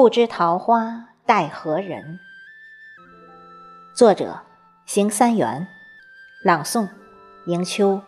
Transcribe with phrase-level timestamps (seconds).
[0.00, 2.18] 不知桃花待何人？
[3.92, 4.40] 作者：
[4.86, 5.68] 邢三元，
[6.42, 6.88] 朗诵：
[7.44, 8.00] 迎秋。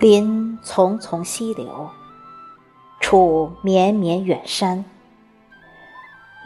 [0.00, 1.90] 林丛丛溪流，
[3.00, 4.82] 处绵绵远山。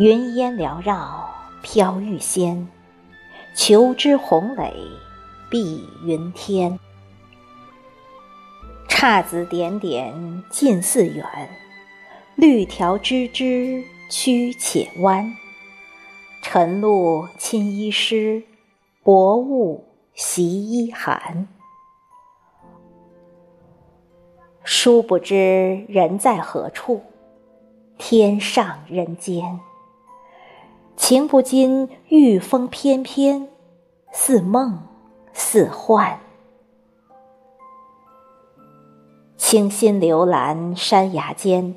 [0.00, 2.66] 云烟缭绕，飘玉仙。
[3.54, 4.74] 求之红垒，
[5.48, 6.80] 碧云天。
[8.88, 11.24] 姹紫点点近似远，
[12.34, 15.32] 绿条枝枝曲且弯。
[16.42, 18.42] 晨露亲衣湿，
[19.04, 21.46] 薄雾袭衣寒。
[24.66, 27.02] 殊不知人在何处，
[27.98, 29.60] 天上人间。
[30.96, 33.46] 情不禁玉风翩翩，
[34.10, 34.82] 似梦
[35.34, 36.18] 似幻。
[39.36, 41.74] 清新流岚山崖间，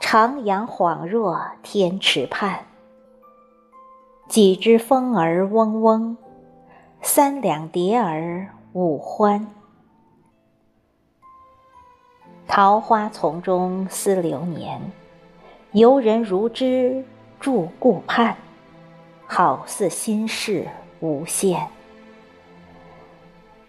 [0.00, 2.66] 徜徉恍若天池畔。
[4.28, 6.16] 几只蜂儿嗡嗡，
[7.00, 9.46] 三两蝶儿舞欢。
[12.48, 14.80] 桃花丛中思流年，
[15.72, 17.04] 游人如织
[17.40, 18.36] 住顾盼，
[19.26, 20.66] 好似心事
[21.00, 21.66] 无限。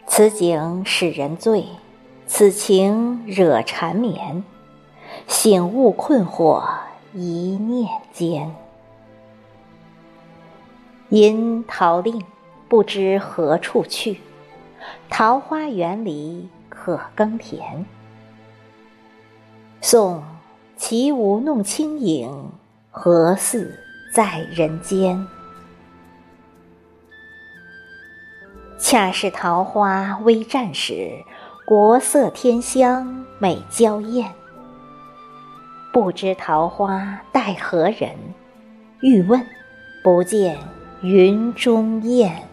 [0.06, 1.66] 此景使人醉，
[2.28, 4.44] 此情惹缠绵。
[5.26, 6.64] 醒悟困惑
[7.14, 8.56] 一念间，
[11.10, 12.24] 因桃令
[12.70, 14.22] 不知何处去，
[15.10, 17.86] 桃花源里可耕田。
[19.80, 20.24] 宋，
[20.76, 22.52] 起舞弄清影，
[22.90, 23.80] 何似
[24.12, 25.26] 在人间？
[28.80, 31.24] 恰是桃花微绽时，
[31.66, 34.34] 国色天香美娇艳。
[35.94, 38.10] 不知桃花待何人？
[39.00, 39.46] 欲问，
[40.04, 40.58] 不见
[41.02, 42.44] 云中雁。